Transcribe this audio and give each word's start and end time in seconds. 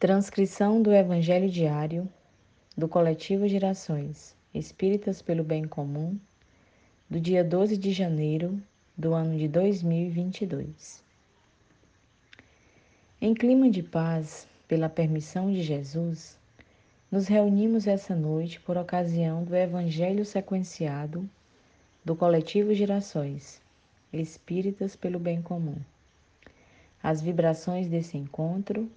Transcrição 0.00 0.80
do 0.80 0.94
Evangelho 0.94 1.50
Diário 1.50 2.08
do 2.74 2.88
Coletivo 2.88 3.46
Gerações 3.46 4.34
Espíritas 4.54 5.20
pelo 5.20 5.44
Bem 5.44 5.68
Comum, 5.68 6.18
do 7.10 7.20
dia 7.20 7.44
12 7.44 7.76
de 7.76 7.92
janeiro 7.92 8.58
do 8.96 9.12
ano 9.12 9.36
de 9.36 9.46
2022. 9.46 11.04
Em 13.20 13.34
clima 13.34 13.68
de 13.68 13.82
paz, 13.82 14.48
pela 14.66 14.88
permissão 14.88 15.52
de 15.52 15.62
Jesus, 15.62 16.38
nos 17.12 17.28
reunimos 17.28 17.86
essa 17.86 18.16
noite 18.16 18.58
por 18.58 18.78
ocasião 18.78 19.44
do 19.44 19.54
Evangelho 19.54 20.24
sequenciado 20.24 21.28
do 22.02 22.16
Coletivo 22.16 22.72
Gerações 22.72 23.60
Espíritas 24.10 24.96
pelo 24.96 25.18
Bem 25.18 25.42
Comum. 25.42 25.76
As 27.02 27.20
vibrações 27.20 27.86
desse 27.86 28.16
encontro 28.16 28.90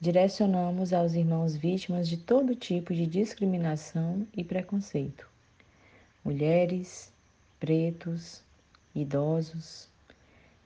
direcionamos 0.00 0.92
aos 0.92 1.14
irmãos 1.14 1.56
vítimas 1.56 2.08
de 2.08 2.16
todo 2.16 2.54
tipo 2.54 2.94
de 2.94 3.06
discriminação 3.06 4.26
e 4.36 4.44
preconceito: 4.44 5.28
mulheres, 6.24 7.12
pretos, 7.58 8.42
idosos, 8.94 9.88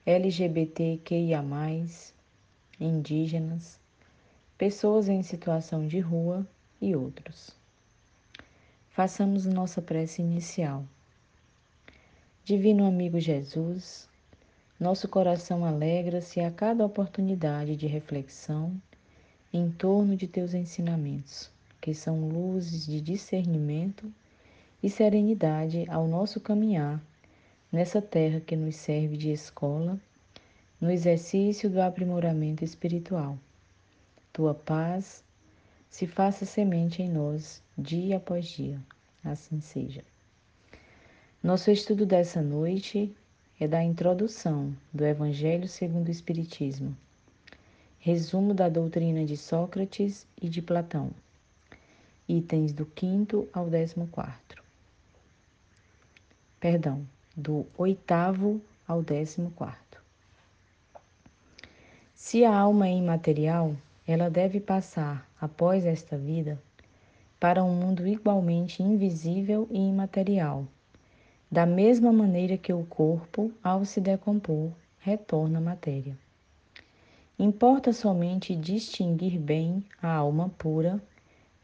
LGBTQIA, 0.05 1.43
indígenas, 2.79 3.79
pessoas 4.57 5.09
em 5.09 5.23
situação 5.23 5.87
de 5.87 5.99
rua 5.99 6.45
e 6.79 6.95
outros. 6.95 7.55
Façamos 8.89 9.47
nossa 9.47 9.81
prece 9.81 10.21
inicial. 10.21 10.85
Divino 12.45 12.85
amigo 12.85 13.19
Jesus, 13.19 14.07
nosso 14.79 15.07
coração 15.07 15.65
alegra-se 15.65 16.39
a 16.41 16.51
cada 16.51 16.85
oportunidade 16.85 17.75
de 17.75 17.87
reflexão 17.87 18.79
em 19.53 19.69
torno 19.69 20.17
de 20.17 20.27
teus 20.27 20.55
ensinamentos, 20.55 21.51
que 21.79 21.93
são 21.93 22.27
luzes 22.27 22.87
de 22.87 22.99
discernimento 22.99 24.11
e 24.81 24.89
serenidade 24.89 25.85
ao 25.89 26.07
nosso 26.07 26.39
caminhar 26.39 26.99
nessa 27.71 28.01
terra 28.01 28.39
que 28.39 28.55
nos 28.55 28.75
serve 28.75 29.15
de 29.15 29.31
escola 29.31 29.99
no 30.81 30.89
exercício 30.89 31.69
do 31.69 31.79
aprimoramento 31.79 32.63
espiritual. 32.63 33.37
Tua 34.33 34.55
paz 34.55 35.23
se 35.87 36.07
faça 36.07 36.45
semente 36.45 37.03
em 37.03 37.09
nós 37.09 37.61
dia 37.77 38.17
após 38.17 38.47
dia. 38.47 38.79
Assim 39.23 39.61
seja. 39.61 40.03
Nosso 41.43 41.69
estudo 41.69 42.07
dessa 42.07 42.41
noite 42.41 43.15
é 43.59 43.67
da 43.67 43.83
introdução 43.83 44.75
do 44.91 45.05
Evangelho 45.05 45.67
segundo 45.67 46.07
o 46.07 46.11
Espiritismo 46.11 46.97
Resumo 48.05 48.53
da 48.53 48.67
doutrina 48.67 49.23
de 49.23 49.37
Sócrates 49.37 50.27
e 50.41 50.49
de 50.49 50.61
Platão. 50.61 51.11
Itens 52.27 52.73
do 52.73 52.85
quinto 52.85 53.47
ao 53.53 53.69
décimo 53.69 54.07
quarto. 54.07 54.61
Perdão, 56.59 57.07
do 57.33 57.65
oitavo 57.77 58.59
ao 58.85 59.01
décimo 59.01 59.51
quarto. 59.51 60.03
Se 62.13 62.43
a 62.43 62.53
alma 62.53 62.89
é 62.89 62.91
imaterial, 62.91 63.73
ela 64.05 64.29
deve 64.29 64.59
passar, 64.59 65.25
após 65.39 65.85
esta 65.85 66.17
vida, 66.17 66.61
para 67.39 67.63
um 67.63 67.73
mundo 67.73 68.05
igualmente 68.05 68.83
invisível 68.83 69.65
e 69.71 69.79
imaterial, 69.79 70.67
da 71.49 71.65
mesma 71.65 72.11
maneira 72.11 72.57
que 72.57 72.73
o 72.73 72.83
corpo, 72.83 73.49
ao 73.63 73.85
se 73.85 74.01
decompor, 74.01 74.73
retorna 74.99 75.59
à 75.59 75.61
matéria. 75.61 76.21
Importa 77.37 77.91
somente 77.91 78.55
distinguir 78.55 79.39
bem 79.39 79.83
a 80.01 80.07
alma 80.07 80.49
pura, 80.57 81.01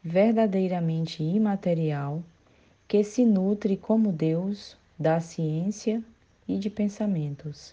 verdadeiramente 0.02 1.22
imaterial, 1.22 2.22
que 2.88 3.04
se 3.04 3.24
nutre 3.24 3.76
como 3.76 4.10
Deus 4.10 4.76
da 4.98 5.20
ciência 5.20 6.02
e 6.48 6.58
de 6.58 6.68
pensamentos, 6.68 7.72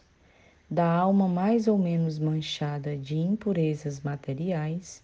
da 0.69 0.85
alma 0.85 1.27
mais 1.27 1.67
ou 1.67 1.77
menos 1.77 2.19
manchada 2.19 2.95
de 2.95 3.17
impurezas 3.17 4.01
materiais, 4.01 5.01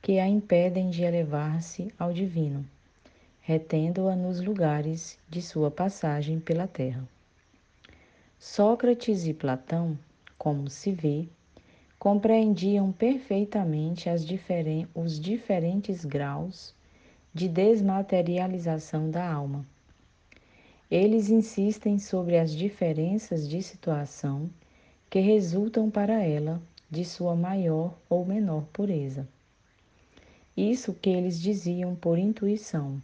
que 0.00 0.20
a 0.20 0.28
impedem 0.28 0.90
de 0.90 1.02
elevar-se 1.02 1.92
ao 1.98 2.12
divino, 2.12 2.64
retendo-a 3.40 4.14
nos 4.14 4.40
lugares 4.40 5.18
de 5.28 5.42
sua 5.42 5.72
passagem 5.72 6.38
pela 6.38 6.68
terra. 6.68 7.02
Sócrates 8.38 9.26
e 9.26 9.34
Platão, 9.34 9.98
como 10.38 10.70
se 10.70 10.92
vê, 10.92 11.26
compreendiam 11.98 12.92
perfeitamente 12.92 14.08
diferen 14.24 14.86
os 14.94 15.18
diferentes 15.18 16.04
graus 16.04 16.74
de 17.32 17.48
desmaterialização 17.48 19.10
da 19.10 19.30
alma. 19.30 19.66
Eles 20.90 21.30
insistem 21.30 21.98
sobre 21.98 22.38
as 22.38 22.52
diferenças 22.52 23.48
de 23.48 23.62
situação 23.62 24.48
que 25.10 25.18
resultam 25.20 25.90
para 25.90 26.22
ela 26.22 26.62
de 26.90 27.04
sua 27.04 27.34
maior 27.34 27.94
ou 28.08 28.24
menor 28.24 28.64
pureza. 28.72 29.26
Isso 30.56 30.94
que 30.94 31.10
eles 31.10 31.40
diziam 31.40 31.94
por 31.94 32.18
intuição, 32.18 33.02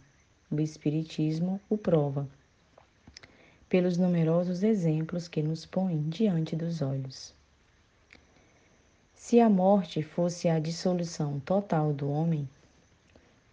o 0.49 0.59
Espiritismo 0.59 1.59
o 1.69 1.77
prova, 1.77 2.27
pelos 3.67 3.97
numerosos 3.97 4.63
exemplos 4.63 5.27
que 5.27 5.41
nos 5.41 5.65
põem 5.65 6.09
diante 6.09 6.55
dos 6.55 6.81
olhos. 6.81 7.35
Se 9.25 9.39
a 9.39 9.49
morte 9.49 10.03
fosse 10.03 10.49
a 10.49 10.59
dissolução 10.59 11.39
total 11.39 11.93
do 11.93 12.11
homem, 12.11 12.47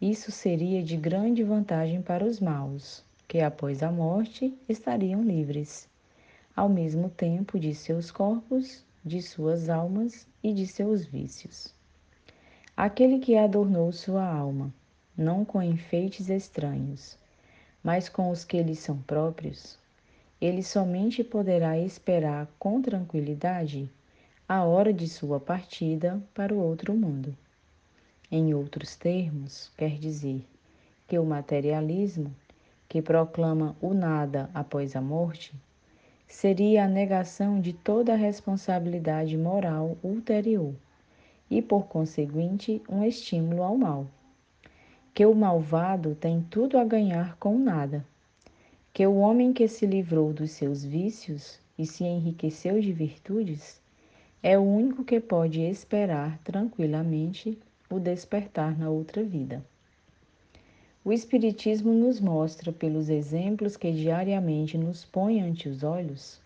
isso 0.02 0.32
seria 0.32 0.82
de 0.82 0.96
grande 0.96 1.44
vantagem 1.44 2.02
para 2.02 2.24
os 2.24 2.40
maus, 2.40 3.04
que 3.28 3.38
após 3.38 3.80
a 3.80 3.92
morte 3.92 4.52
estariam 4.68 5.22
livres, 5.22 5.88
ao 6.56 6.68
mesmo 6.68 7.08
tempo 7.08 7.56
de 7.56 7.72
seus 7.72 8.10
corpos, 8.10 8.84
de 9.04 9.22
suas 9.22 9.68
almas 9.68 10.26
e 10.42 10.52
de 10.52 10.66
seus 10.66 11.06
vícios. 11.06 11.72
Aquele 12.76 13.20
que 13.20 13.36
adornou 13.36 13.92
sua 13.92 14.26
alma, 14.26 14.74
não 15.16 15.44
com 15.44 15.62
enfeites 15.62 16.28
estranhos, 16.28 17.16
mas 17.80 18.08
com 18.08 18.28
os 18.30 18.44
que 18.44 18.60
lhe 18.60 18.74
são 18.74 18.98
próprios, 19.02 19.78
ele 20.40 20.64
somente 20.64 21.22
poderá 21.22 21.78
esperar 21.78 22.48
com 22.58 22.82
tranquilidade 22.82 23.88
a 24.52 24.64
hora 24.64 24.92
de 24.92 25.08
sua 25.08 25.38
partida 25.38 26.20
para 26.34 26.52
o 26.52 26.58
outro 26.58 26.92
mundo. 26.92 27.36
Em 28.28 28.52
outros 28.52 28.96
termos, 28.96 29.70
quer 29.76 29.96
dizer 29.96 30.44
que 31.06 31.16
o 31.16 31.24
materialismo, 31.24 32.34
que 32.88 33.00
proclama 33.00 33.76
o 33.80 33.94
nada 33.94 34.50
após 34.52 34.96
a 34.96 35.00
morte, 35.00 35.54
seria 36.26 36.84
a 36.84 36.88
negação 36.88 37.60
de 37.60 37.72
toda 37.72 38.12
a 38.12 38.16
responsabilidade 38.16 39.36
moral 39.38 39.96
ulterior 40.02 40.74
e, 41.48 41.62
por 41.62 41.86
conseguinte, 41.86 42.82
um 42.88 43.04
estímulo 43.04 43.62
ao 43.62 43.78
mal. 43.78 44.04
Que 45.14 45.24
o 45.24 45.32
malvado 45.32 46.16
tem 46.16 46.44
tudo 46.50 46.76
a 46.76 46.82
ganhar 46.82 47.36
com 47.36 47.56
nada. 47.56 48.04
Que 48.92 49.06
o 49.06 49.14
homem 49.14 49.52
que 49.52 49.68
se 49.68 49.86
livrou 49.86 50.32
dos 50.32 50.50
seus 50.50 50.84
vícios 50.84 51.60
e 51.78 51.86
se 51.86 52.02
enriqueceu 52.02 52.80
de 52.80 52.92
virtudes 52.92 53.79
é 54.42 54.58
o 54.58 54.62
único 54.62 55.04
que 55.04 55.20
pode 55.20 55.60
esperar 55.60 56.38
tranquilamente 56.38 57.58
o 57.90 58.00
despertar 58.00 58.78
na 58.78 58.88
outra 58.88 59.22
vida. 59.22 59.62
O 61.04 61.12
Espiritismo 61.12 61.92
nos 61.92 62.18
mostra, 62.20 62.72
pelos 62.72 63.10
exemplos 63.10 63.76
que 63.76 63.92
diariamente 63.92 64.78
nos 64.78 65.04
põe 65.04 65.42
ante 65.42 65.68
os 65.68 65.82
olhos, 65.82 66.40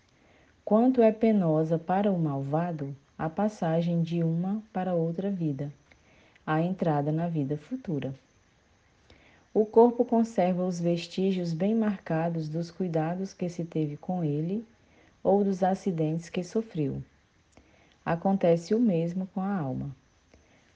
quanto 0.65 1.01
é 1.01 1.09
penosa 1.09 1.79
para 1.79 2.11
o 2.11 2.19
malvado 2.19 2.93
a 3.17 3.29
passagem 3.29 4.01
de 4.01 4.21
uma 4.21 4.61
para 4.73 4.93
outra 4.93 5.31
vida, 5.31 5.71
a 6.45 6.61
entrada 6.61 7.13
na 7.13 7.29
vida 7.29 7.55
futura. 7.55 8.13
O 9.53 9.65
corpo 9.65 10.03
conserva 10.03 10.67
os 10.67 10.81
vestígios 10.81 11.53
bem 11.53 11.73
marcados 11.73 12.49
dos 12.49 12.69
cuidados 12.69 13.33
que 13.33 13.47
se 13.47 13.63
teve 13.63 13.95
com 13.95 14.21
ele 14.21 14.65
ou 15.23 15.45
dos 15.45 15.63
acidentes 15.63 16.29
que 16.29 16.43
sofreu 16.43 17.01
Acontece 18.05 18.75
o 18.75 18.79
mesmo 18.79 19.25
com 19.33 19.41
a 19.41 19.57
alma. 19.57 19.89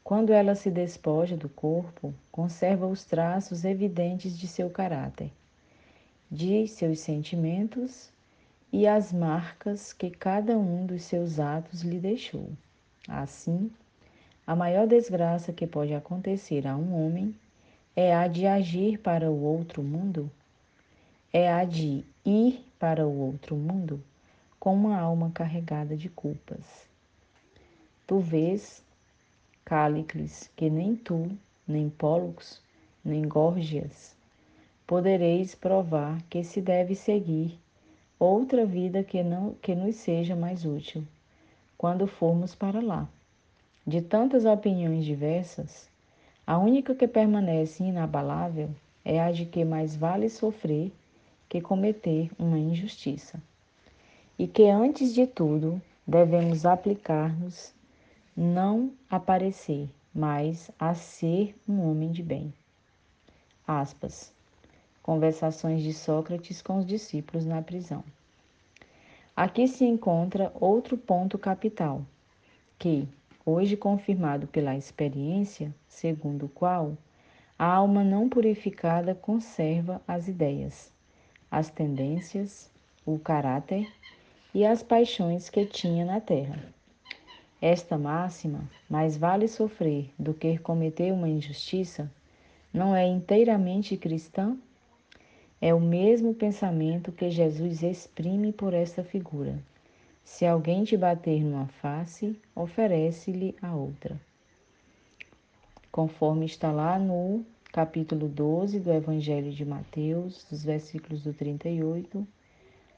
Quando 0.03 0.33
ela 0.33 0.55
se 0.55 0.71
despoja 0.71 1.37
do 1.37 1.47
corpo, 1.47 2.11
conserva 2.31 2.87
os 2.87 3.05
traços 3.05 3.63
evidentes 3.63 4.35
de 4.35 4.47
seu 4.47 4.67
caráter, 4.67 5.31
de 6.31 6.67
seus 6.67 6.99
sentimentos 7.01 8.09
e 8.73 8.87
as 8.87 9.13
marcas 9.13 9.93
que 9.93 10.09
cada 10.09 10.57
um 10.57 10.87
dos 10.87 11.03
seus 11.03 11.39
atos 11.39 11.83
lhe 11.83 11.99
deixou. 11.99 12.49
Assim, 13.07 13.69
a 14.47 14.55
maior 14.55 14.87
desgraça 14.87 15.53
que 15.53 15.67
pode 15.67 15.93
acontecer 15.93 16.65
a 16.65 16.75
um 16.75 17.05
homem 17.05 17.35
é 17.95 18.15
a 18.15 18.27
de 18.27 18.47
agir 18.47 18.97
para 18.97 19.29
o 19.29 19.43
outro 19.43 19.83
mundo, 19.83 20.31
é 21.31 21.51
a 21.51 21.63
de 21.63 22.03
ir 22.25 22.65
para 22.79 23.05
o 23.05 23.19
outro 23.19 23.55
mundo 23.55 24.03
com 24.59 24.73
uma 24.73 24.97
alma 24.97 25.29
carregada 25.29 25.95
de 25.95 26.09
culpas. 26.09 26.88
Tu 28.09 28.17
vês 28.17 28.83
Cállicles, 29.63 30.49
que 30.55 30.67
nem 30.67 30.95
tu, 30.95 31.29
nem 31.67 31.91
Pólux, 31.91 32.59
nem 33.05 33.21
Górgias, 33.27 34.15
podereis 34.87 35.53
provar 35.53 36.19
que 36.27 36.43
se 36.43 36.59
deve 36.59 36.95
seguir 36.95 37.59
outra 38.17 38.65
vida 38.65 39.03
que, 39.03 39.21
não, 39.21 39.53
que 39.61 39.75
nos 39.75 39.95
seja 39.97 40.35
mais 40.35 40.65
útil, 40.65 41.05
quando 41.77 42.07
formos 42.07 42.55
para 42.55 42.81
lá. 42.81 43.07
De 43.85 44.01
tantas 44.01 44.43
opiniões 44.43 45.05
diversas, 45.05 45.87
a 46.47 46.57
única 46.57 46.95
que 46.95 47.07
permanece 47.07 47.83
inabalável 47.83 48.71
é 49.05 49.21
a 49.21 49.31
de 49.31 49.45
que 49.45 49.63
mais 49.63 49.95
vale 49.95 50.31
sofrer 50.31 50.91
que 51.47 51.61
cometer 51.61 52.31
uma 52.39 52.57
injustiça. 52.57 53.39
E 54.35 54.47
que, 54.47 54.63
antes 54.67 55.13
de 55.13 55.27
tudo, 55.27 55.79
devemos 56.07 56.65
aplicar-nos 56.65 57.77
não 58.41 58.93
a 59.09 59.19
parecer, 59.19 59.89
mas 60.15 60.71
a 60.79 60.93
ser 60.93 61.53
um 61.67 61.81
homem 61.81 62.09
de 62.09 62.23
bem. 62.23 62.53
Aspas. 63.67 64.33
Conversações 65.03 65.83
de 65.83 65.93
Sócrates 65.93 66.61
com 66.61 66.77
os 66.77 66.85
discípulos 66.85 67.45
na 67.45 67.61
prisão. 67.61 68.01
Aqui 69.35 69.67
se 69.67 69.83
encontra 69.83 70.53
outro 70.57 70.97
ponto 70.97 71.37
capital, 71.37 72.01
que, 72.77 73.05
hoje 73.45 73.75
confirmado 73.75 74.47
pela 74.47 74.73
experiência, 74.73 75.75
segundo 75.85 76.45
o 76.45 76.49
qual 76.49 76.97
a 77.57 77.65
alma 77.65 78.05
não 78.05 78.29
purificada 78.29 79.13
conserva 79.13 80.01
as 80.07 80.29
ideias, 80.29 80.93
as 81.51 81.69
tendências, 81.69 82.71
o 83.05 83.19
caráter 83.19 83.85
e 84.53 84.65
as 84.65 84.81
paixões 84.81 85.49
que 85.49 85.65
tinha 85.65 86.05
na 86.05 86.21
terra. 86.21 86.78
Esta 87.61 87.97
máxima, 87.97 88.69
mais 88.89 89.17
vale 89.17 89.47
sofrer 89.47 90.09
do 90.17 90.33
que 90.33 90.57
cometer 90.57 91.11
uma 91.11 91.27
injustiça, 91.27 92.09
não 92.73 92.95
é 92.95 93.05
inteiramente 93.05 93.97
cristã? 93.97 94.57
É 95.61 95.73
o 95.73 95.79
mesmo 95.79 96.33
pensamento 96.33 97.11
que 97.11 97.29
Jesus 97.29 97.83
exprime 97.83 98.53
por 98.53 98.73
esta 98.73 99.03
figura. 99.03 99.59
Se 100.23 100.45
alguém 100.45 100.85
te 100.85 100.95
bater 100.95 101.43
numa 101.43 101.67
face, 101.67 102.39
oferece-lhe 102.55 103.53
a 103.61 103.75
outra. 103.75 104.17
Conforme 105.91 106.45
está 106.45 106.71
lá 106.71 106.97
no 106.97 107.43
capítulo 107.73 108.29
12 108.29 108.79
do 108.79 108.91
Evangelho 108.91 109.51
de 109.51 109.65
Mateus, 109.65 110.45
dos 110.49 110.63
versículos 110.63 111.23
do 111.23 111.33
38 111.33 112.25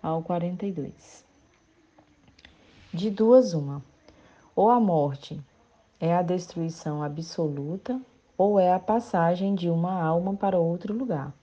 ao 0.04 0.22
42. 0.22 1.26
De 2.94 3.10
duas, 3.10 3.54
uma. 3.54 3.91
Ou 4.56 4.70
a 4.70 4.80
morte 4.80 5.42
é 6.00 6.14
a 6.14 6.22
destruição 6.22 7.02
absoluta, 7.02 8.02
ou 8.38 8.60
é 8.60 8.74
a 8.74 8.80
passagem 8.80 9.56
de 9.56 9.70
uma 9.70 10.02
alma 10.02 10.34
para 10.34 10.60
outro 10.60 10.94
lugar. 10.94 11.34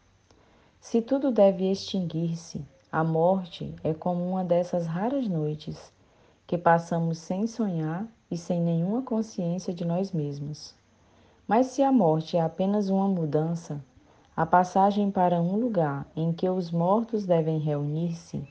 Se 0.80 1.00
tudo 1.00 1.30
deve 1.30 1.70
extinguir-se, 1.70 2.64
a 2.90 3.02
morte 3.02 3.74
é 3.82 3.94
como 3.94 4.28
uma 4.28 4.44
dessas 4.44 4.86
raras 4.86 5.26
noites 5.28 5.92
que 6.46 6.58
passamos 6.58 7.18
sem 7.18 7.46
sonhar 7.46 8.06
e 8.30 8.36
sem 8.36 8.60
nenhuma 8.60 9.02
consciência 9.02 9.72
de 9.72 9.84
nós 9.84 10.12
mesmos. 10.12 10.74
Mas 11.46 11.66
se 11.66 11.82
a 11.82 11.90
morte 11.90 12.36
é 12.36 12.40
apenas 12.40 12.90
uma 12.90 13.08
mudança, 13.08 13.82
a 14.36 14.44
passagem 14.44 15.10
para 15.10 15.40
um 15.40 15.56
lugar 15.56 16.06
em 16.14 16.32
que 16.32 16.48
os 16.48 16.70
mortos 16.70 17.24
devem 17.24 17.58
reunir-se, 17.58 18.46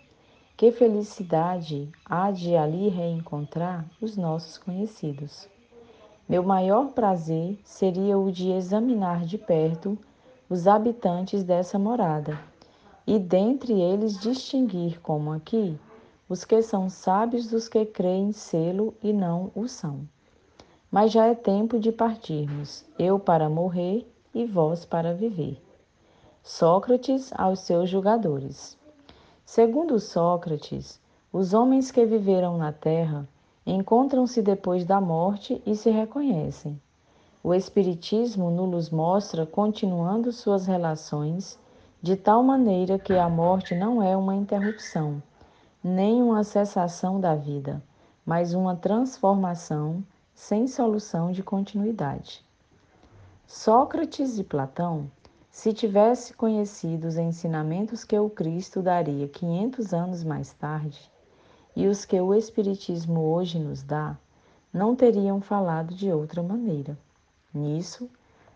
que 0.58 0.72
felicidade 0.72 1.88
há 2.04 2.32
de 2.32 2.58
ali 2.58 2.90
reencontrar 2.90 3.86
os 4.02 4.18
nossos 4.18 4.58
conhecidos. 4.58 5.48
Meu 6.28 6.42
maior 6.42 6.88
prazer 6.94 7.60
seria 7.64 8.18
o 8.18 8.32
de 8.32 8.50
examinar 8.50 9.24
de 9.24 9.38
perto 9.38 9.96
os 10.50 10.68
habitantes 10.68 11.44
dessa 11.44 11.78
morada, 11.78 12.40
e 13.06 13.20
dentre 13.20 13.80
eles 13.80 14.20
distinguir, 14.20 15.00
como 15.00 15.32
aqui, 15.32 15.80
os 16.28 16.44
que 16.44 16.60
são 16.64 16.90
sábios 16.90 17.46
dos 17.46 17.70
que 17.70 17.86
creem 17.86 18.32
sê-lo 18.32 18.96
e 19.04 19.14
não 19.14 19.52
o 19.54 19.68
são. 19.68 20.10
Mas 20.90 21.12
já 21.12 21.28
é 21.28 21.36
tempo 21.36 21.80
de 21.80 21.92
partirmos, 21.92 22.84
eu 22.98 23.20
para 23.20 23.48
morrer 23.48 24.12
e 24.34 24.44
vós 24.44 24.86
para 24.86 25.14
viver. 25.14 25.62
Sócrates 26.42 27.32
aos 27.36 27.60
seus 27.60 27.92
julgadores. 27.92 28.76
Segundo 29.48 29.98
Sócrates, 29.98 31.00
os 31.32 31.54
homens 31.54 31.90
que 31.90 32.06
viveram 32.06 32.58
na 32.58 32.74
terra 32.74 33.26
encontram-se 33.66 34.42
depois 34.42 34.84
da 34.84 35.00
morte 35.00 35.62
e 35.66 35.74
se 35.74 35.90
reconhecem. 35.90 36.78
O 37.42 37.54
Espiritismo 37.54 38.52
nos 38.52 38.90
mostra 38.90 39.46
continuando 39.46 40.34
suas 40.34 40.68
relações 40.68 41.58
de 42.02 42.18
tal 42.18 42.44
maneira 42.44 43.00
que 43.00 43.14
a 43.14 43.30
morte 43.30 43.74
não 43.74 44.04
é 44.04 44.18
uma 44.18 44.36
interrupção, 44.36 45.24
nem 45.82 46.22
uma 46.22 46.44
cessação 46.44 47.18
da 47.18 47.34
vida, 47.34 47.82
mas 48.26 48.54
uma 48.54 48.76
transformação 48.76 50.04
sem 50.36 50.68
solução 50.68 51.32
de 51.32 51.42
continuidade. 51.42 52.46
Sócrates 53.48 54.38
e 54.38 54.44
Platão, 54.44 55.10
se 55.58 55.74
tivesse 55.74 56.36
conhecido 56.36 57.08
os 57.08 57.18
ensinamentos 57.18 58.04
que 58.04 58.16
o 58.20 58.30
Cristo 58.30 58.80
daria 58.80 59.28
500 59.28 59.92
anos 59.92 60.24
mais 60.24 60.54
tarde 60.54 61.12
e 61.76 61.88
os 61.88 62.06
que 62.06 62.22
o 62.22 62.32
Espiritismo 62.32 63.22
hoje 63.22 63.58
nos 63.58 63.82
dá, 63.82 64.16
não 64.72 64.96
teriam 64.96 65.42
falado 65.42 65.96
de 65.96 66.12
outra 66.12 66.44
maneira. 66.44 66.96
Nisso, 67.52 68.08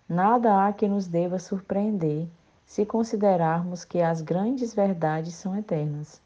nada 0.07 0.63
há 0.63 0.71
que 0.71 0.87
nos 0.87 1.07
deva 1.07 1.39
surpreender 1.39 2.27
se 2.67 2.85
considerarmos 2.85 3.83
que 3.83 3.99
as 3.99 4.21
grandes 4.21 4.71
verdades 4.71 5.33
são 5.33 5.57
eternas 5.57 6.21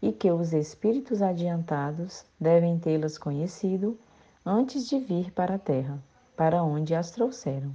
e 0.00 0.12
que 0.12 0.30
os 0.30 0.52
espíritos 0.52 1.22
adiantados 1.22 2.24
devem 2.38 2.78
tê-las 2.78 3.18
conhecido 3.18 3.98
antes 4.46 4.88
de 4.88 4.96
vir 4.96 5.32
para 5.32 5.56
a 5.56 5.58
Terra, 5.58 5.98
para 6.36 6.62
onde 6.62 6.94
as 6.94 7.10
trouxeram. 7.10 7.74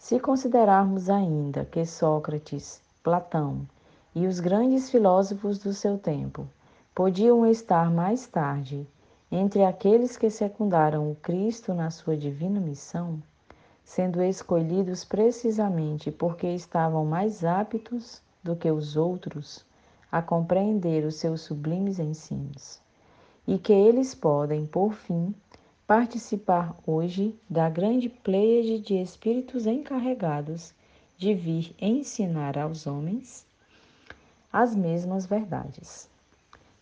Se 0.00 0.18
considerarmos 0.18 1.10
ainda 1.10 1.62
que 1.66 1.84
Sócrates, 1.84 2.80
Platão 3.02 3.68
e 4.14 4.26
os 4.26 4.40
grandes 4.40 4.90
filósofos 4.90 5.58
do 5.58 5.74
seu 5.74 5.98
tempo 5.98 6.48
podiam 6.94 7.46
estar 7.46 7.90
mais 7.90 8.26
tarde 8.26 8.88
entre 9.30 9.62
aqueles 9.62 10.16
que 10.16 10.30
secundaram 10.30 11.10
o 11.10 11.14
Cristo 11.16 11.74
na 11.74 11.90
sua 11.90 12.16
divina 12.16 12.58
missão, 12.58 13.22
sendo 13.84 14.22
escolhidos 14.22 15.04
precisamente 15.04 16.10
porque 16.10 16.46
estavam 16.46 17.04
mais 17.04 17.44
aptos 17.44 18.22
do 18.42 18.56
que 18.56 18.70
os 18.70 18.96
outros 18.96 19.66
a 20.10 20.22
compreender 20.22 21.04
os 21.04 21.16
seus 21.16 21.42
sublimes 21.42 21.98
ensinos, 21.98 22.80
e 23.46 23.58
que 23.58 23.74
eles 23.74 24.14
podem, 24.14 24.64
por 24.64 24.94
fim, 24.94 25.34
participar 25.90 26.76
hoje 26.86 27.36
da 27.50 27.68
grande 27.68 28.08
pleiade 28.08 28.78
de 28.78 29.02
espíritos 29.02 29.66
encarregados 29.66 30.72
de 31.18 31.34
vir 31.34 31.74
ensinar 31.80 32.56
aos 32.56 32.86
homens 32.86 33.44
as 34.52 34.72
mesmas 34.72 35.26
verdades. 35.26 36.08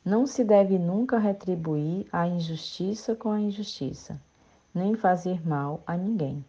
Não 0.05 0.27
se 0.27 0.45
deve 0.45 0.79
nunca 0.79 1.17
retribuir 1.19 2.07
a 2.13 2.29
injustiça 2.29 3.17
com 3.17 3.31
a 3.31 3.41
injustiça, 3.41 4.21
nem 4.75 4.95
fazer 4.95 5.41
mal 5.43 5.81
a 5.87 5.97
ninguém 5.97 6.45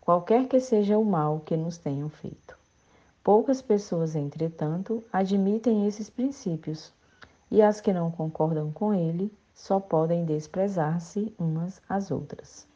qualquer 0.00 0.48
que 0.48 0.58
seja 0.58 0.96
o 0.96 1.04
mal 1.04 1.40
que 1.40 1.54
nos 1.54 1.76
tenham 1.76 2.08
feito. 2.08 2.56
Poucas 3.22 3.60
pessoas, 3.60 4.16
entretanto, 4.16 5.04
admitem 5.12 5.86
esses 5.86 6.08
princípios, 6.08 6.94
e 7.50 7.60
as 7.60 7.78
que 7.78 7.92
não 7.92 8.10
concordam 8.10 8.72
com 8.72 8.94
ele 8.94 9.30
só 9.60 9.78
podem 9.78 10.24
desprezar-se 10.24 11.34
umas 11.38 11.82
às 11.86 12.10
outras. 12.10 12.66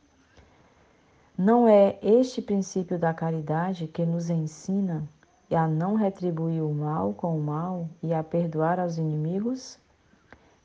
Não 1.36 1.66
é 1.66 1.98
este 2.02 2.42
princípio 2.42 2.98
da 2.98 3.14
caridade 3.14 3.88
que 3.88 4.04
nos 4.04 4.28
ensina 4.28 5.02
a 5.50 5.66
não 5.66 5.94
retribuir 5.94 6.62
o 6.62 6.74
mal 6.74 7.14
com 7.14 7.38
o 7.38 7.42
mal 7.42 7.88
e 8.02 8.12
a 8.12 8.22
perdoar 8.22 8.78
aos 8.78 8.98
inimigos? 8.98 9.78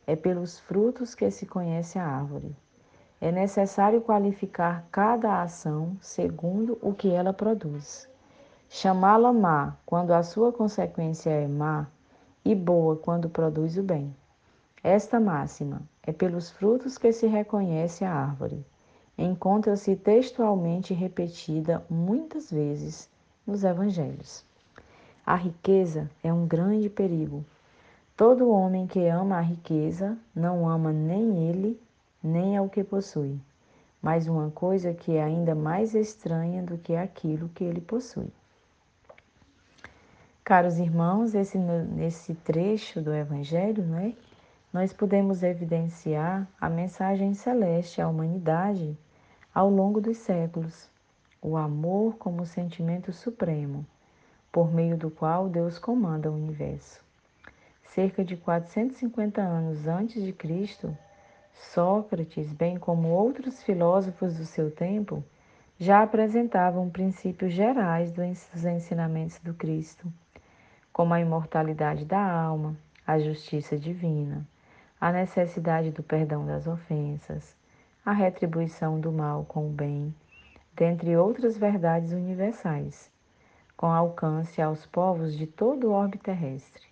É 0.06 0.14
pelos 0.14 0.60
frutos 0.60 1.16
que 1.16 1.32
se 1.32 1.46
conhece 1.46 1.98
a 1.98 2.06
árvore. 2.06 2.54
É 3.22 3.32
necessário 3.32 4.02
qualificar 4.02 4.86
cada 4.92 5.42
ação 5.42 5.96
segundo 6.02 6.78
o 6.82 6.94
que 6.94 7.10
ela 7.10 7.32
produz. 7.32 8.10
Chamá-la 8.68 9.32
má 9.32 9.78
quando 9.86 10.12
a 10.12 10.22
sua 10.22 10.52
consequência 10.52 11.30
é 11.30 11.48
má 11.48 11.88
e 12.44 12.54
boa 12.54 12.98
quando 12.98 13.30
produz 13.30 13.78
o 13.78 13.84
bem. 13.84 14.14
Esta 14.84 15.20
máxima 15.20 15.82
é 16.10 16.12
pelos 16.12 16.50
frutos 16.50 16.98
que 16.98 17.12
se 17.12 17.28
reconhece 17.28 18.04
a 18.04 18.12
árvore. 18.12 18.66
Encontra-se 19.16 19.96
textualmente 19.96 20.92
repetida 20.92 21.86
muitas 21.88 22.50
vezes 22.50 23.08
nos 23.46 23.64
evangelhos. 23.64 24.44
A 25.24 25.36
riqueza 25.36 26.10
é 26.24 26.34
um 26.34 26.48
grande 26.48 26.90
perigo. 26.90 27.46
Todo 28.18 28.50
homem 28.50 28.88
que 28.88 29.08
ama 29.08 29.38
a 29.38 29.42
riqueza 29.42 30.18
não 30.34 30.68
ama 30.68 30.92
nem 30.92 31.48
ele 31.48 31.80
nem 32.24 32.58
ao 32.58 32.68
que 32.68 32.84
possui, 32.84 33.40
mas 34.02 34.28
uma 34.28 34.50
coisa 34.50 34.94
que 34.94 35.16
é 35.16 35.24
ainda 35.24 35.54
mais 35.54 35.94
estranha 35.94 36.64
do 36.64 36.78
que 36.78 36.96
aquilo 36.96 37.50
que 37.50 37.64
ele 37.64 37.80
possui. 37.80 38.32
Caros 40.44 40.80
irmãos, 40.80 41.36
esse, 41.36 41.58
nesse 41.58 42.34
trecho 42.34 43.00
do 43.00 43.14
Evangelho, 43.14 43.84
né, 43.84 44.16
nós 44.72 44.94
podemos 44.94 45.42
evidenciar 45.42 46.48
a 46.62 46.70
mensagem 46.70 47.34
celeste 47.34 48.02
à 48.02 48.08
humanidade 48.08 48.96
ao 49.54 49.68
longo 49.68 50.00
dos 50.00 50.18
séculos, 50.18 50.88
o 51.42 51.58
amor 51.58 52.18
como 52.18 52.46
sentimento 52.46 53.12
supremo, 53.12 53.84
por 54.52 54.72
meio 54.72 54.96
do 54.96 55.10
qual 55.10 55.50
Deus 55.50 55.80
comanda 55.80 56.30
o 56.30 56.36
universo. 56.36 57.04
Cerca 57.84 58.24
de 58.24 58.38
450 58.38 59.42
anos 59.42 59.88
antes 59.88 60.24
de 60.24 60.32
Cristo, 60.32 60.96
Sócrates, 61.56 62.54
bem 62.54 62.78
como 62.78 63.10
outros 63.10 63.64
filósofos 63.64 64.38
do 64.38 64.46
seu 64.46 64.70
tempo, 64.70 65.24
já 65.80 66.04
apresentavam 66.04 66.90
princípios 66.92 67.54
gerais 67.54 68.12
dos 68.12 68.66
ensinamentos 68.66 69.40
do 69.40 69.54
Cristo, 69.56 70.14
como 70.94 71.16
a 71.16 71.20
imortalidade 71.20 72.06
da 72.06 72.22
alma, 72.22 72.76
a 73.06 73.18
justiça 73.18 73.76
divina, 73.76 74.46
a 75.02 75.12
necessidade 75.14 75.92
do 75.92 76.04
perdão 76.04 76.46
das 76.46 76.68
ofensas, 76.68 77.56
a 78.06 78.12
retribuição 78.12 79.00
do 79.00 79.12
mal 79.12 79.46
com 79.46 79.68
o 79.68 79.72
bem, 79.72 80.14
dentre 80.76 81.16
outras 81.16 81.58
verdades 81.58 82.12
universais, 82.12 83.10
com 83.78 83.88
alcance 83.88 84.62
aos 84.62 84.86
povos 84.86 85.38
de 85.38 85.48
todo 85.48 85.88
o 85.88 85.92
orbe 85.92 86.18
terrestre. 86.18 86.84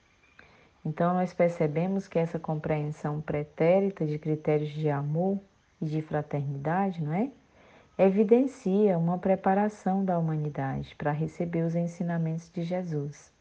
Então, 0.86 1.14
nós 1.14 1.34
percebemos 1.34 2.08
que 2.08 2.18
essa 2.18 2.40
compreensão 2.40 3.20
pretérita 3.20 4.06
de 4.06 4.18
critérios 4.18 4.70
de 4.70 4.90
amor 4.90 5.38
e 5.82 5.86
de 5.86 6.02
fraternidade, 6.02 7.04
não 7.04 7.14
é? 7.14 7.30
Evidencia 7.98 8.98
uma 8.98 9.18
preparação 9.18 10.06
da 10.06 10.18
humanidade 10.18 10.96
para 10.96 11.12
receber 11.12 11.64
os 11.64 11.76
ensinamentos 11.76 12.50
de 12.50 12.64
Jesus, 12.64 13.34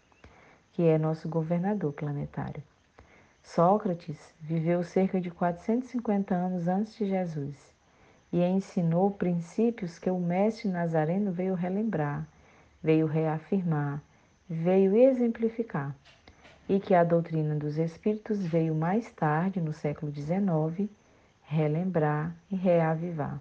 que 0.73 0.83
é 0.83 0.99
nosso 0.99 1.29
governador 1.29 1.93
planetário. 1.93 2.63
Sócrates 3.47 4.35
viveu 4.41 4.83
cerca 4.83 5.21
de 5.21 5.31
450 5.31 6.35
anos 6.35 6.67
antes 6.67 6.97
de 6.97 7.07
Jesus 7.07 7.57
e 8.33 8.43
ensinou 8.43 9.13
princípios 9.13 10.01
que 10.01 10.11
o 10.11 10.19
mestre 10.19 10.69
Nazareno 10.69 11.31
veio 11.31 11.55
relembrar, 11.55 12.27
veio 12.83 13.07
reafirmar, 13.07 14.03
veio 14.51 14.97
exemplificar 14.97 15.95
e 16.69 16.81
que 16.81 16.93
a 16.93 17.05
doutrina 17.05 17.55
dos 17.55 17.79
espíritos 17.79 18.45
veio 18.45 18.75
mais 18.75 19.09
tarde, 19.13 19.61
no 19.61 19.73
século 19.73 20.13
XIX, 20.13 20.91
relembrar 21.45 22.35
e 22.51 22.57
reavivar. 22.57 23.41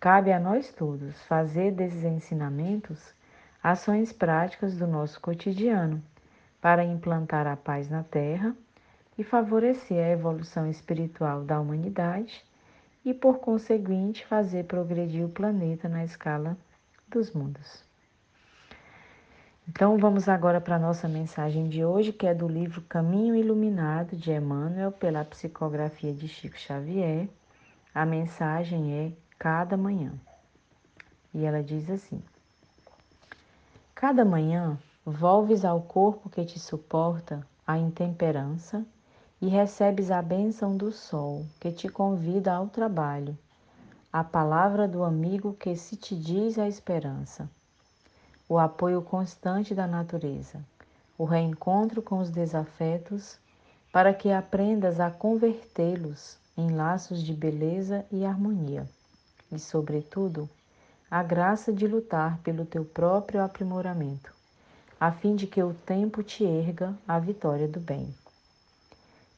Cabe 0.00 0.32
a 0.32 0.40
nós 0.40 0.72
todos 0.72 1.22
fazer 1.22 1.70
desses 1.70 2.02
ensinamentos 2.02 3.14
ações 3.62 4.12
práticas 4.12 4.76
do 4.76 4.88
nosso 4.88 5.20
cotidiano 5.20 6.02
para 6.60 6.84
implantar 6.84 7.46
a 7.46 7.56
paz 7.56 7.88
na 7.88 8.02
Terra 8.02 8.54
e 9.20 9.22
favorecer 9.22 10.02
a 10.02 10.08
evolução 10.08 10.66
espiritual 10.66 11.42
da 11.42 11.60
humanidade 11.60 12.42
e, 13.04 13.12
por 13.12 13.38
conseguinte, 13.38 14.24
fazer 14.24 14.64
progredir 14.64 15.26
o 15.26 15.28
planeta 15.28 15.90
na 15.90 16.02
escala 16.02 16.56
dos 17.06 17.30
mundos. 17.30 17.84
Então 19.68 19.98
vamos 19.98 20.26
agora 20.26 20.58
para 20.58 20.76
a 20.76 20.78
nossa 20.78 21.06
mensagem 21.06 21.68
de 21.68 21.84
hoje, 21.84 22.14
que 22.14 22.26
é 22.26 22.32
do 22.32 22.48
livro 22.48 22.80
Caminho 22.88 23.36
Iluminado 23.36 24.16
de 24.16 24.32
Emmanuel, 24.32 24.90
pela 24.90 25.22
psicografia 25.22 26.14
de 26.14 26.26
Chico 26.26 26.58
Xavier. 26.58 27.28
A 27.94 28.06
mensagem 28.06 28.90
é 28.94 29.12
Cada 29.38 29.76
Manhã. 29.76 30.14
E 31.34 31.44
ela 31.44 31.62
diz 31.62 31.90
assim: 31.90 32.22
Cada 33.94 34.24
manhã 34.24 34.78
volves 35.04 35.62
ao 35.62 35.82
corpo 35.82 36.30
que 36.30 36.42
te 36.42 36.58
suporta 36.58 37.46
a 37.66 37.76
intemperança 37.76 38.82
e 39.40 39.48
recebes 39.48 40.10
a 40.10 40.20
bênção 40.20 40.76
do 40.76 40.92
sol 40.92 41.46
que 41.58 41.72
te 41.72 41.88
convida 41.88 42.52
ao 42.52 42.68
trabalho, 42.68 43.36
a 44.12 44.22
palavra 44.22 44.86
do 44.86 45.02
amigo 45.02 45.54
que 45.54 45.74
se 45.76 45.96
te 45.96 46.14
diz 46.14 46.58
a 46.58 46.68
esperança. 46.68 47.48
O 48.48 48.58
apoio 48.58 49.00
constante 49.00 49.74
da 49.74 49.86
natureza, 49.86 50.60
o 51.16 51.24
reencontro 51.24 52.02
com 52.02 52.18
os 52.18 52.30
desafetos, 52.30 53.38
para 53.92 54.12
que 54.12 54.30
aprendas 54.30 55.00
a 55.00 55.10
convertê-los 55.10 56.38
em 56.56 56.70
laços 56.70 57.22
de 57.22 57.32
beleza 57.32 58.04
e 58.10 58.24
harmonia, 58.24 58.88
e, 59.50 59.58
sobretudo, 59.58 60.48
a 61.10 61.22
graça 61.22 61.72
de 61.72 61.86
lutar 61.86 62.38
pelo 62.38 62.64
teu 62.64 62.84
próprio 62.84 63.42
aprimoramento, 63.42 64.32
a 65.00 65.10
fim 65.10 65.34
de 65.34 65.46
que 65.46 65.62
o 65.62 65.74
tempo 65.74 66.22
te 66.22 66.44
erga 66.44 66.94
a 67.08 67.18
vitória 67.18 67.66
do 67.66 67.80
bem. 67.80 68.14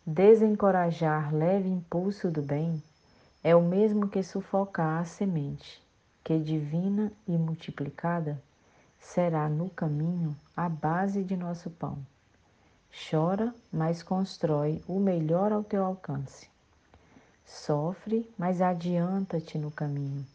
Desencorajar 0.04 1.32
leve 1.32 1.68
impulso 1.68 2.28
do 2.28 2.42
bem 2.42 2.82
é 3.40 3.54
o 3.54 3.62
mesmo 3.62 4.08
que 4.08 4.20
sufocar 4.20 5.00
a 5.00 5.04
semente, 5.04 5.80
que 6.24 6.40
divina 6.40 7.12
e 7.24 7.38
multiplicada 7.38 8.36
será 8.98 9.48
no 9.48 9.70
caminho 9.70 10.36
a 10.56 10.68
base 10.68 11.22
de 11.22 11.36
nosso 11.36 11.70
pão. 11.70 11.96
Chora, 13.08 13.54
mas 13.72 14.02
constrói 14.02 14.82
o 14.88 14.98
melhor 14.98 15.52
ao 15.52 15.62
teu 15.62 15.84
alcance. 15.84 16.48
Sofre, 17.46 18.28
mas 18.36 18.60
adianta-te 18.60 19.56
no 19.56 19.70
caminho. 19.70 20.26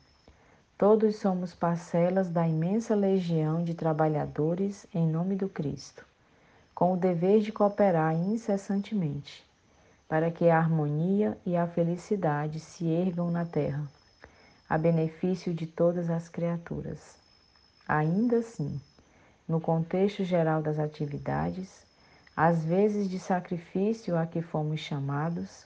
Todos 0.78 1.18
somos 1.18 1.54
parcelas 1.54 2.30
da 2.30 2.48
imensa 2.48 2.96
legião 2.96 3.66
de 3.66 3.74
trabalhadores 3.74 4.88
em 4.96 5.06
nome 5.06 5.36
do 5.36 5.50
Cristo, 5.50 6.06
com 6.74 6.94
o 6.94 6.98
dever 6.98 7.42
de 7.42 7.52
cooperar 7.52 8.16
incessantemente, 8.16 9.46
para 10.08 10.32
que 10.32 10.50
a 10.50 10.58
harmonia 10.58 11.38
e 11.46 11.58
a 11.58 11.68
felicidade 11.68 12.60
se 12.60 12.86
ergam 12.86 13.30
na 13.30 13.46
terra, 13.46 13.86
a 14.70 14.78
benefício 14.78 15.54
de 15.54 15.68
todas 15.68 16.10
as 16.10 16.30
criaturas. 16.30 17.18
Ainda 17.88 18.38
assim, 18.38 18.80
no 19.48 19.60
contexto 19.60 20.24
geral 20.24 20.62
das 20.62 20.80
atividades, 20.80 21.86
às 22.36 22.64
vezes 22.64 23.10
de 23.10 23.20
sacrifício 23.20 24.18
a 24.18 24.26
que 24.26 24.42
fomos 24.42 24.80
chamados, 24.80 25.66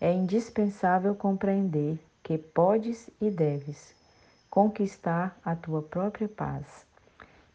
é 0.00 0.12
indispensável 0.12 1.14
compreender 1.14 1.98
que 2.22 2.38
podes 2.38 3.10
e 3.20 3.30
deves 3.30 3.94
conquistar 4.48 5.36
a 5.44 5.56
tua 5.56 5.82
própria 5.82 6.28
paz 6.28 6.66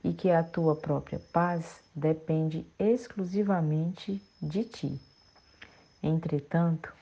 e 0.04 0.14
que 0.14 0.32
a 0.32 0.44
tua 0.44 0.76
própria 0.76 1.20
paz 1.32 1.80
depende 1.96 2.66
exclusivamente 2.80 4.22
de 4.42 4.64
ti. 4.64 5.07
Entretanto, 6.02 6.94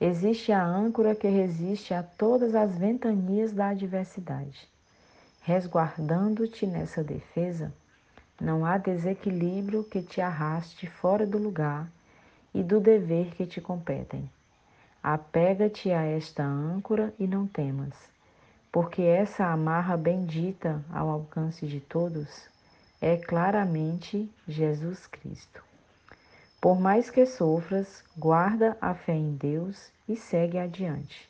existe 0.00 0.52
a 0.52 0.64
âncora 0.64 1.14
que 1.14 1.28
resiste 1.28 1.92
a 1.94 2.02
todas 2.02 2.54
as 2.54 2.76
ventanias 2.76 3.52
da 3.52 3.68
adversidade 3.68 4.68
resguardando-te 5.44 6.66
nessa 6.66 7.04
defesa, 7.04 7.70
não 8.40 8.64
há 8.64 8.78
desequilíbrio 8.78 9.84
que 9.84 10.00
te 10.00 10.20
arraste 10.20 10.86
fora 10.86 11.26
do 11.26 11.36
lugar 11.36 11.86
e 12.54 12.62
do 12.62 12.80
dever 12.80 13.34
que 13.34 13.46
te 13.46 13.60
competem. 13.60 14.28
Apega-te 15.02 15.92
a 15.92 16.02
esta 16.02 16.42
âncora 16.42 17.12
e 17.18 17.26
não 17.26 17.46
temas, 17.46 17.92
porque 18.72 19.02
essa 19.02 19.44
amarra 19.44 19.98
bendita 19.98 20.82
ao 20.90 21.10
alcance 21.10 21.66
de 21.66 21.78
todos 21.78 22.48
é 22.98 23.18
claramente 23.18 24.30
Jesus 24.48 25.06
Cristo. 25.06 25.62
Por 26.64 26.80
mais 26.80 27.10
que 27.10 27.26
sofras, 27.26 28.02
guarda 28.16 28.74
a 28.80 28.94
fé 28.94 29.12
em 29.12 29.36
Deus 29.36 29.92
e 30.08 30.16
segue 30.16 30.56
adiante, 30.56 31.28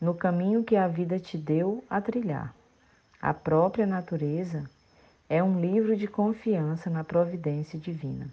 no 0.00 0.14
caminho 0.14 0.62
que 0.62 0.76
a 0.76 0.86
vida 0.86 1.18
te 1.18 1.36
deu 1.36 1.82
a 1.90 2.00
trilhar. 2.00 2.54
A 3.20 3.34
própria 3.34 3.84
natureza 3.84 4.70
é 5.28 5.42
um 5.42 5.60
livro 5.60 5.96
de 5.96 6.06
confiança 6.06 6.88
na 6.88 7.02
providência 7.02 7.80
divina. 7.80 8.28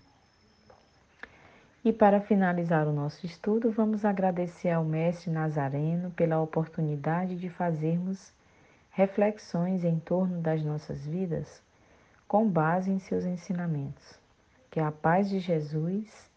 E 1.84 1.91
para 1.91 2.22
finalizar 2.22 2.88
o 2.88 2.94
nosso 2.94 3.25
estudo, 3.25 3.72
vamos 3.72 4.06
agradecer 4.06 4.70
ao 4.70 4.86
Mestre 4.86 5.32
Nazareno 5.32 6.12
pela 6.12 6.39
oportunidade 6.39 7.36
de 7.36 7.50
fazermos 7.50 8.32
reflexões 8.91 9.84
em 9.84 9.98
torno 9.98 10.39
das 10.39 10.63
nossas 10.63 11.03
vidas 11.03 11.63
com 12.27 12.48
base 12.48 12.91
em 12.91 13.00
seus 13.00 13.25
ensinamentos. 13.25 14.26
Que 14.77 14.81
a 14.81 14.91
paz 14.91 15.27
de 15.27 15.39
Jesus 15.39 16.29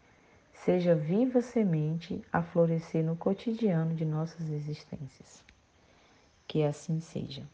seja 0.55 0.95
viva 0.95 1.43
semente 1.43 2.25
a 2.33 2.43
florescer 2.43 3.05
no 3.05 3.15
cotidiano 3.15 3.95
de 3.95 4.07
nossas 4.07 4.49
existências. 4.49 5.45
Que 6.49 6.63
assim 6.63 7.01
seja. 7.01 7.47